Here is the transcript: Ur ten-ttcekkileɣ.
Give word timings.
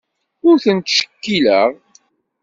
Ur 0.47 0.55
ten-ttcekkileɣ. 0.63 1.69